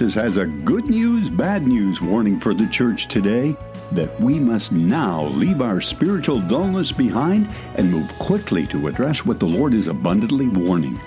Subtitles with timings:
[0.00, 3.54] Jesus has a good news, bad news warning for the church today
[3.92, 9.38] that we must now leave our spiritual dullness behind and move quickly to address what
[9.38, 10.98] the Lord is abundantly warning.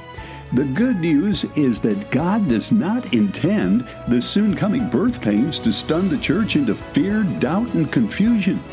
[0.54, 5.74] The good news is that God does not intend the soon coming birth pains to
[5.74, 8.64] stun the church into fear, doubt, and confusion.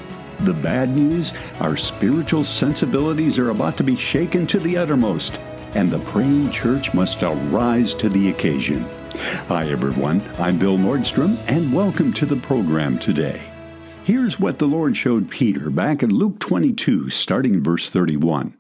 [0.41, 5.41] The bad news our spiritual sensibilities are about to be shaken to the uttermost,
[5.74, 8.84] and the praying church must arise to the occasion.
[9.12, 10.23] Hi, everyone.
[10.38, 13.42] I'm Bill Nordstrom, and welcome to the program today.
[14.05, 18.56] Here's what the Lord showed Peter back in Luke 22, starting verse 31.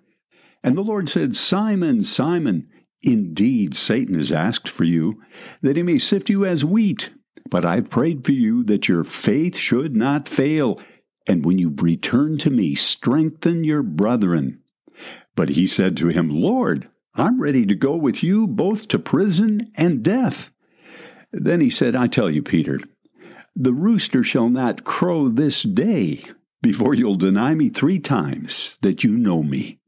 [0.64, 2.68] And the Lord said, Simon, Simon,
[3.00, 5.22] Indeed, Satan has asked for you,
[5.62, 7.10] that he may sift you as wheat.
[7.48, 10.80] But I've prayed for you that your faith should not fail,
[11.28, 14.60] and when you return to me, strengthen your brethren.
[15.36, 19.72] But he said to him, Lord, I'm ready to go with you both to prison
[19.74, 20.50] and death.
[21.32, 22.78] Then he said, I tell you, Peter,
[23.54, 26.24] the rooster shall not crow this day
[26.62, 29.80] before you'll deny me three times that you know me.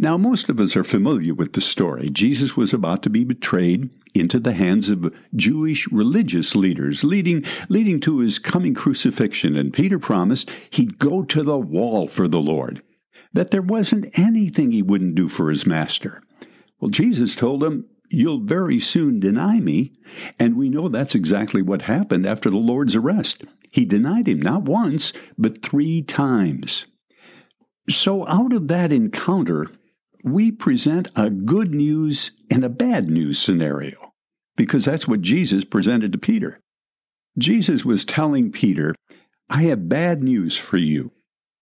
[0.00, 2.08] Now, most of us are familiar with the story.
[2.08, 7.98] Jesus was about to be betrayed into the hands of Jewish religious leaders, leading, leading
[8.00, 12.80] to his coming crucifixion, and Peter promised he'd go to the wall for the Lord,
[13.32, 16.22] that there wasn't anything he wouldn't do for his master.
[16.80, 19.92] Well, Jesus told him, You'll very soon deny me.
[20.38, 23.44] And we know that's exactly what happened after the Lord's arrest.
[23.70, 26.86] He denied him not once, but three times.
[27.90, 29.66] So, out of that encounter,
[30.24, 34.14] we present a good news and a bad news scenario
[34.56, 36.60] because that's what Jesus presented to Peter.
[37.38, 38.94] Jesus was telling Peter,
[39.48, 41.12] I have bad news for you.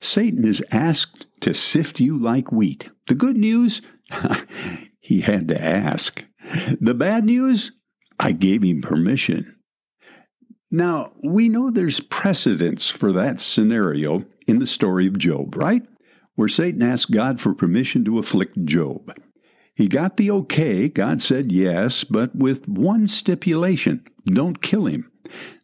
[0.06, 2.90] Satan is asked to sift you like wheat.
[3.08, 3.82] The good news,
[5.00, 6.24] he had to ask.
[6.80, 7.72] The bad news,
[8.18, 9.56] I gave him permission.
[10.70, 15.82] Now, we know there's precedence for that scenario in the story of Job, right?
[16.36, 19.12] where Satan asked God for permission to afflict Job.
[19.74, 25.10] He got the okay, God said yes, but with one stipulation don't kill him.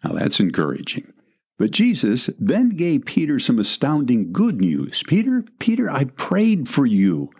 [0.02, 1.11] Now that's encouraging.
[1.62, 5.04] But Jesus then gave Peter some astounding good news.
[5.06, 7.30] Peter, Peter, I prayed for you.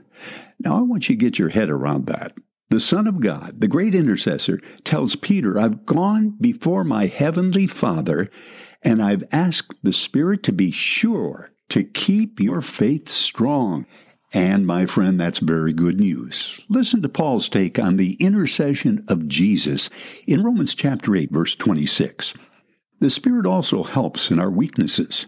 [0.60, 2.33] Now I want you to get your head around that.
[2.71, 8.28] The Son of God, the great intercessor, tells Peter, I've gone before my heavenly Father,
[8.81, 13.87] and I've asked the Spirit to be sure to keep your faith strong.
[14.33, 16.60] And, my friend, that's very good news.
[16.69, 19.91] Listen to Paul's take on the intercession of Jesus
[20.28, 22.34] in Romans chapter 8, verse 26.
[23.03, 25.27] The Spirit also helps in our weaknesses.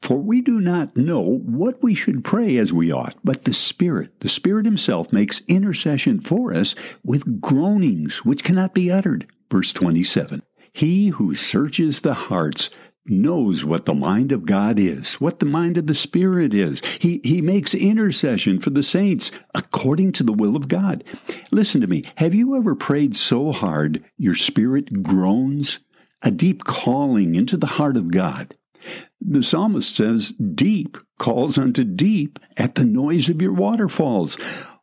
[0.00, 4.18] For we do not know what we should pray as we ought, but the Spirit,
[4.18, 6.74] the Spirit Himself, makes intercession for us
[7.04, 9.28] with groanings which cannot be uttered.
[9.52, 10.42] Verse 27.
[10.72, 12.70] He who searches the hearts
[13.06, 16.82] knows what the mind of God is, what the mind of the Spirit is.
[16.98, 21.04] He, he makes intercession for the saints according to the will of God.
[21.52, 22.02] Listen to me.
[22.16, 25.78] Have you ever prayed so hard your spirit groans?
[26.22, 28.56] A deep calling into the heart of God.
[29.20, 34.36] The psalmist says, Deep calls unto deep at the noise of your waterfalls.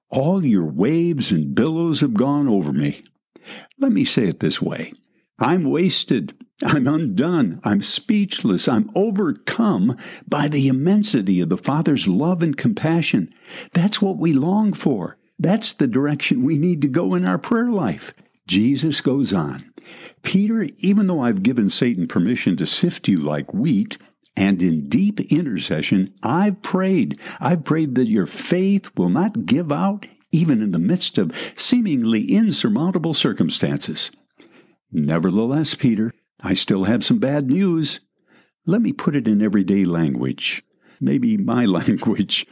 [0.09, 3.03] All your waves and billows have gone over me.
[3.77, 4.93] Let me say it this way
[5.37, 6.35] I'm wasted.
[6.61, 7.61] I'm undone.
[7.63, 8.67] I'm speechless.
[8.67, 13.33] I'm overcome by the immensity of the Father's love and compassion.
[13.73, 15.17] That's what we long for.
[15.37, 18.13] That's the direction we need to go in our prayer life.
[18.49, 19.71] Jesus goes on.
[20.23, 23.99] Peter, even though I've given Satan permission to sift you like wheat,
[24.35, 27.19] and in deep intercession, I've prayed.
[27.39, 32.23] I've prayed that your faith will not give out, even in the midst of seemingly
[32.31, 34.09] insurmountable circumstances.
[34.91, 36.11] Nevertheless, Peter,
[36.41, 37.99] I still have some bad news.
[38.65, 40.63] Let me put it in everyday language,
[40.99, 42.47] maybe my language.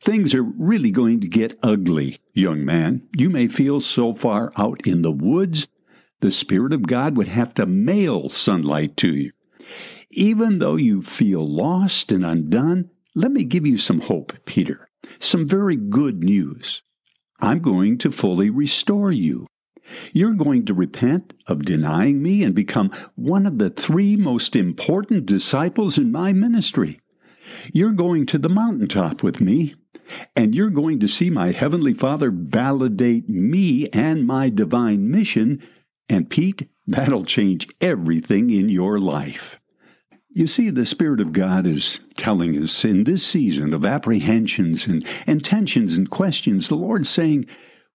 [0.00, 3.08] Things are really going to get ugly, young man.
[3.16, 5.66] You may feel so far out in the woods,
[6.20, 9.32] the Spirit of God would have to mail sunlight to you.
[10.10, 14.88] Even though you feel lost and undone, let me give you some hope, Peter.
[15.18, 16.82] Some very good news.
[17.40, 19.46] I'm going to fully restore you.
[20.12, 25.26] You're going to repent of denying me and become one of the three most important
[25.26, 27.00] disciples in my ministry.
[27.72, 29.74] You're going to the mountaintop with me,
[30.34, 35.62] and you're going to see my Heavenly Father validate me and my divine mission.
[36.08, 39.58] And Pete, that'll change everything in your life.
[40.30, 45.04] You see, the Spirit of God is telling us in this season of apprehensions and,
[45.26, 47.46] and tensions and questions, the Lord's saying,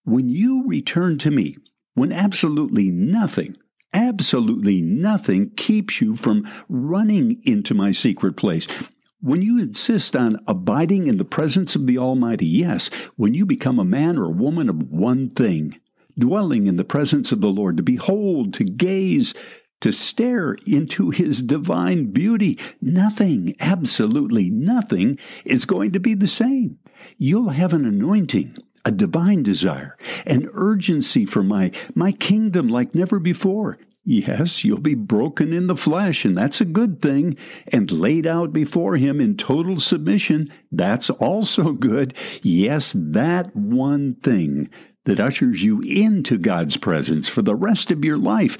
[0.04, 1.58] When you return to me,
[1.94, 3.56] when absolutely nothing,
[3.94, 8.68] Absolutely nothing keeps you from running into my secret place.
[9.24, 13.80] When you insist on abiding in the presence of the Almighty, yes, when you become
[13.80, 15.80] a man or woman of one thing,
[16.20, 19.34] dwelling in the presence of the Lord, to behold, to gaze,
[19.80, 26.80] to stare into His divine beauty, nothing, absolutely nothing, is going to be the same.
[27.18, 33.20] You'll have an anointing, a divine desire, an urgency for my, my kingdom like never
[33.20, 33.80] before.
[34.06, 37.38] Yes, you'll be broken in the flesh, and that's a good thing,
[37.72, 40.52] and laid out before Him in total submission.
[40.72, 42.14] That's also good.
[42.42, 44.70] Yes, that one thing
[45.06, 48.58] that ushers you into God's presence for the rest of your life,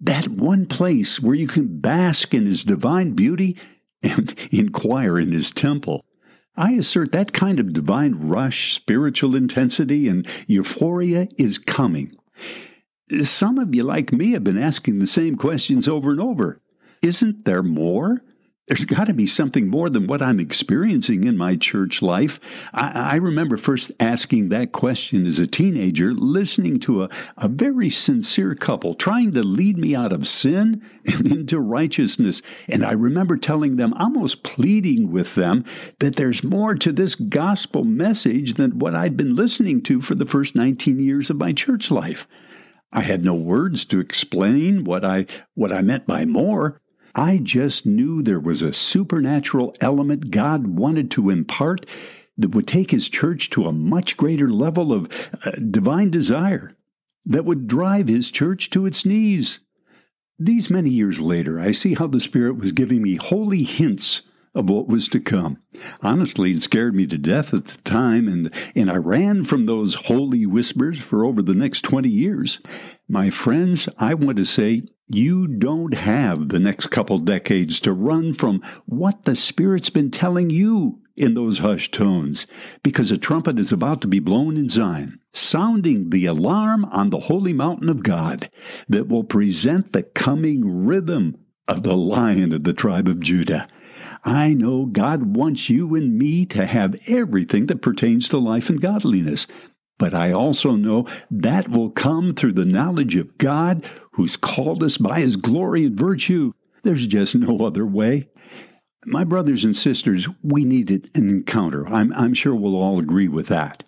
[0.00, 3.56] that one place where you can bask in His divine beauty
[4.00, 6.04] and inquire in His temple.
[6.56, 12.16] I assert that kind of divine rush, spiritual intensity, and euphoria is coming.
[13.22, 16.60] Some of you, like me, have been asking the same questions over and over.
[17.02, 18.22] Isn't there more?
[18.66, 22.40] There's got to be something more than what I'm experiencing in my church life.
[22.72, 27.90] I, I, remember first asking that question as a teenager, listening to a, a very
[27.90, 32.40] sincere couple trying to lead me out of sin and into righteousness.
[32.66, 35.66] And I remember telling them, almost pleading with them,
[35.98, 40.24] that there's more to this gospel message than what I'd been listening to for the
[40.24, 42.26] first 19 years of my church life.
[42.94, 46.80] I had no words to explain what I what I meant by more.
[47.14, 51.86] I just knew there was a supernatural element God wanted to impart
[52.38, 55.08] that would take his church to a much greater level of
[55.44, 56.76] uh, divine desire,
[57.24, 59.60] that would drive his church to its knees.
[60.38, 64.22] These many years later, I see how the Spirit was giving me holy hints
[64.54, 65.58] of what was to come.
[66.00, 69.94] Honestly, it scared me to death at the time, and, and I ran from those
[69.94, 72.60] holy whispers for over the next 20 years.
[73.08, 78.32] My friends, I want to say you don't have the next couple decades to run
[78.32, 82.46] from what the Spirit's been telling you in those hushed tones,
[82.82, 87.20] because a trumpet is about to be blown in Zion, sounding the alarm on the
[87.20, 88.50] holy mountain of God
[88.88, 91.36] that will present the coming rhythm
[91.68, 93.68] of the lion of the tribe of Judah.
[94.24, 98.80] I know God wants you and me to have everything that pertains to life and
[98.80, 99.46] godliness.
[99.98, 104.96] But I also know that will come through the knowledge of God who's called us
[104.96, 106.52] by his glory and virtue.
[106.82, 108.28] There's just no other way.
[109.06, 111.86] My brothers and sisters, we needed an encounter.
[111.86, 113.84] I'm, I'm sure we'll all agree with that.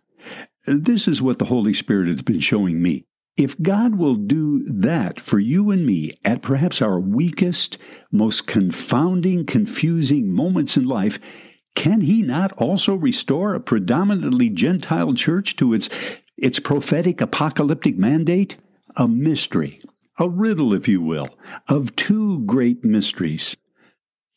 [0.67, 3.07] This is what the Holy Spirit has been showing me.
[3.37, 7.77] If God will do that for you and me at perhaps our weakest,
[8.11, 11.19] most confounding, confusing moments in life,
[11.75, 15.91] can He not also restore a predominantly Gentile church to its,
[16.39, 18.57] its prophetic apocalyptic mandate?
[18.97, 19.83] A mystery,
[20.19, 21.29] a riddle, if you will,
[21.69, 23.55] of two great mysteries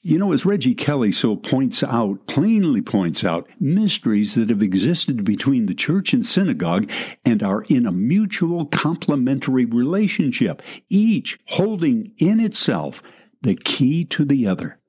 [0.10, 5.24] you know, as Reggie Kelly so points out, plainly points out, mysteries that have existed
[5.24, 6.90] between the church and synagogue
[7.24, 13.04] and are in a mutual complementary relationship, each holding in itself
[13.44, 14.80] the key to the other.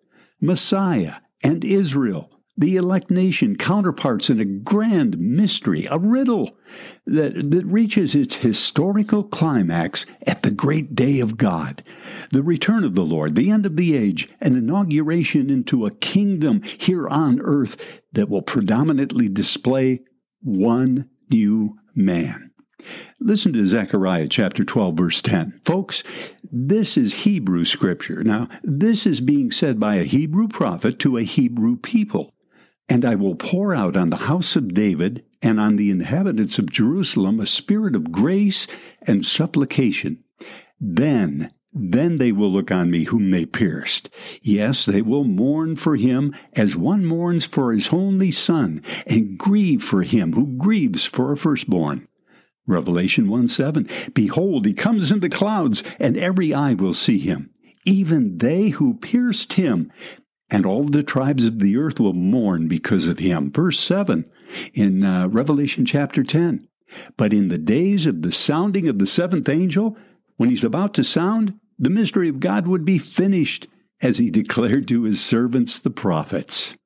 [0.40, 2.30] Messiah and Israel,
[2.60, 6.58] the elect nation counterparts in a grand mystery, a riddle
[7.06, 11.82] that, that reaches its historical climax at the great day of God,
[12.30, 16.60] the return of the Lord, the end of the age, an inauguration into a kingdom
[16.62, 20.00] here on earth that will predominantly display
[20.42, 22.50] one new man.
[23.18, 25.60] Listen to Zechariah chapter 12, verse 10.
[25.64, 26.02] Folks,
[26.42, 28.22] this is Hebrew scripture.
[28.22, 32.34] Now, this is being said by a Hebrew prophet to a Hebrew people.
[32.90, 36.72] And I will pour out on the house of David and on the inhabitants of
[36.72, 38.66] Jerusalem a spirit of grace
[39.02, 40.24] and supplication.
[40.80, 44.10] Then, then they will look on me whom they pierced.
[44.42, 49.84] Yes, they will mourn for him as one mourns for his only son, and grieve
[49.84, 52.08] for him who grieves for a firstborn.
[52.66, 53.88] Revelation 1 7.
[54.14, 57.50] Behold, he comes in the clouds, and every eye will see him,
[57.84, 59.92] even they who pierced him,
[60.50, 63.50] and all the tribes of the earth will mourn because of him.
[63.50, 64.24] Verse 7
[64.74, 66.60] in uh, Revelation chapter 10.
[67.16, 69.96] But in the days of the sounding of the seventh angel,
[70.36, 73.68] when he's about to sound, the mystery of God would be finished,
[74.02, 76.76] as he declared to his servants the prophets.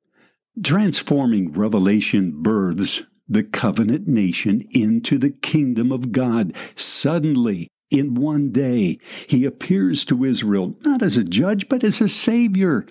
[0.63, 6.53] Transforming Revelation births the covenant nation into the kingdom of God.
[6.75, 12.09] Suddenly, in one day, he appears to Israel not as a judge, but as a
[12.09, 12.85] savior.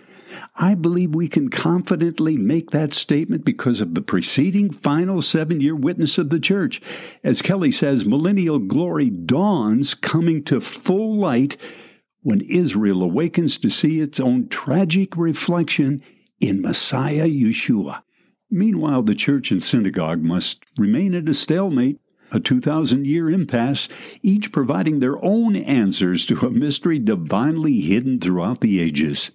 [0.57, 5.77] I believe we can confidently make that statement because of the preceding final seven year
[5.77, 6.81] witness of the church.
[7.23, 11.57] As Kelly says, millennial glory dawns coming to full light
[12.23, 16.03] when Israel awakens to see its own tragic reflection
[16.41, 18.03] in Messiah Yeshua.
[18.51, 21.99] Meanwhile, the church and synagogue must remain at a stalemate,
[22.31, 23.89] a 2,000 year impasse,
[24.23, 29.31] each providing their own answers to a mystery divinely hidden throughout the ages.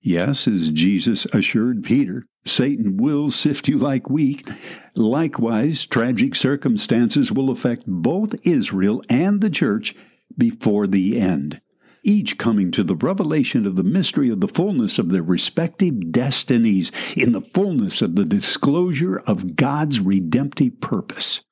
[0.00, 4.48] Yes, as Jesus assured Peter, Satan will sift you like wheat.
[4.94, 9.94] Likewise, tragic circumstances will affect both Israel and the church
[10.36, 11.60] before the end,
[12.04, 16.92] each coming to the revelation of the mystery of the fullness of their respective destinies
[17.16, 21.42] in the fullness of the disclosure of God's redemptive purpose.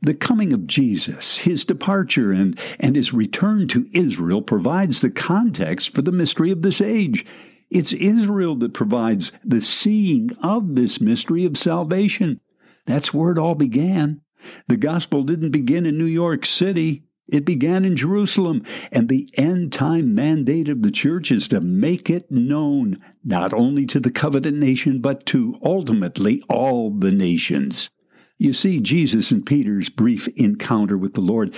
[0.00, 5.94] The coming of Jesus, his departure, and, and his return to Israel provides the context
[5.94, 7.26] for the mystery of this age.
[7.70, 12.40] It's Israel that provides the seeing of this mystery of salvation.
[12.84, 14.22] That's where it all began.
[14.66, 17.04] The gospel didn't begin in New York City.
[17.28, 22.10] It began in Jerusalem, and the end time mandate of the church is to make
[22.10, 27.88] it known, not only to the covenant nation, but to ultimately all the nations.
[28.36, 31.54] You see, Jesus and Peter's brief encounter with the Lord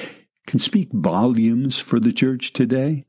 [0.47, 3.07] can speak volumes for the church today.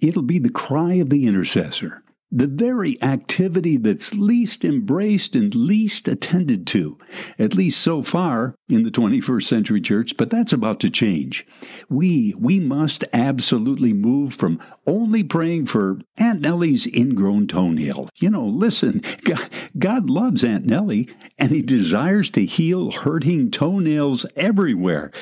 [0.00, 2.03] It'll be the cry of the intercessor
[2.34, 6.98] the very activity that's least embraced and least attended to,
[7.38, 11.46] at least so far in the 21st century church, but that's about to change.
[11.88, 18.08] We, we must absolutely move from only praying for Aunt Nellie's ingrown toenail.
[18.16, 19.48] You know, listen, God,
[19.78, 25.12] God loves Aunt Nellie and he desires to heal hurting toenails everywhere.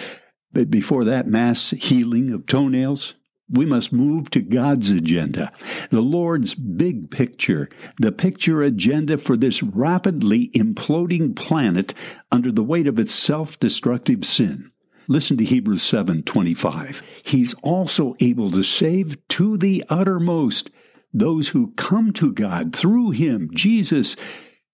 [0.51, 3.15] But before that mass healing of toenails,
[3.53, 5.53] we must move to God's agenda,
[5.91, 7.69] the Lord's big picture,
[7.99, 11.95] the picture agenda for this rapidly imploding planet
[12.31, 14.71] under the weight of its self-destructive sin.
[15.09, 17.03] Listen to Hebrews 7:25.
[17.25, 20.71] He's also able to save to the uttermost
[21.13, 24.17] those who come to God through him, Jesus,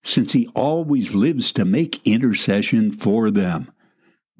[0.03, 3.69] since he always lives to make intercession for them.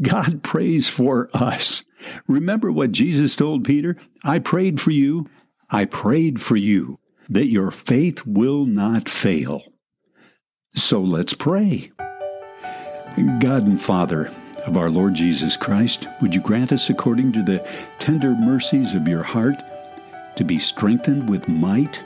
[0.02, 1.84] God prays for us.
[2.28, 3.98] Remember what Jesus told Peter?
[4.24, 5.30] I prayed for you.
[5.70, 9.62] I prayed for you that your faith will not fail.
[10.74, 11.92] So let's pray.
[13.40, 14.32] God and Father
[14.66, 17.66] of our Lord Jesus Christ, would you grant us, according to the
[17.98, 19.62] tender mercies of your heart,
[20.36, 22.04] to be strengthened with might,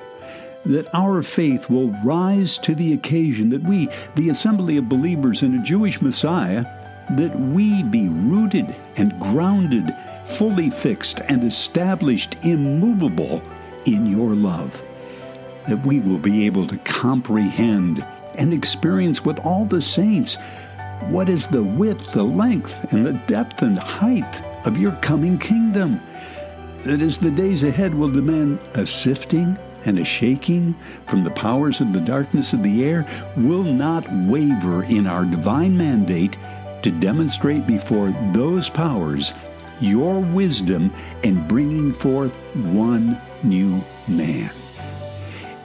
[0.65, 5.55] that our faith will rise to the occasion that we, the assembly of believers in
[5.55, 6.65] a Jewish Messiah,
[7.11, 9.95] that we be rooted and grounded,
[10.25, 13.41] fully fixed and established, immovable
[13.85, 14.81] in your love,
[15.67, 18.05] that we will be able to comprehend
[18.37, 20.37] and experience with all the saints
[21.09, 26.01] what is the width, the length, and the depth and height of your coming kingdom.
[26.85, 30.75] That as the days ahead will demand a sifting and a shaking
[31.07, 33.05] from the powers of the darkness of the air,
[33.35, 36.37] will not waver in our divine mandate
[36.83, 39.33] to demonstrate before those powers
[39.79, 44.51] your wisdom in bringing forth one new man.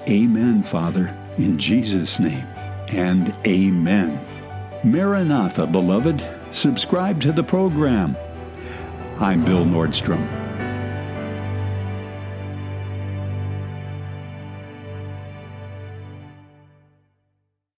[0.09, 2.47] Amen, Father, in Jesus' name,
[2.89, 4.25] and amen.
[4.83, 8.17] Maranatha, beloved, subscribe to the program.
[9.19, 10.48] I'm Bill Nordstrom.